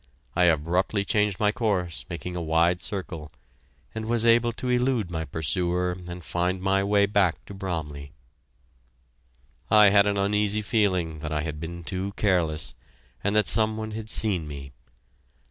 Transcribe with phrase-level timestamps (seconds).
[0.35, 3.31] I abruptly changed my course, making a wide circle,
[3.93, 8.11] and was able to elude my pursuer and find my way back to Bromley.
[9.69, 12.73] I had an uneasy feeling that I had been too careless,
[13.23, 14.71] and that some one had seen me.